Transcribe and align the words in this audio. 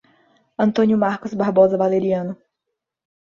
Antônio 0.57 0.97
Marcos 0.97 1.31
Barbosa 1.35 1.77
Valeriano 1.77 2.35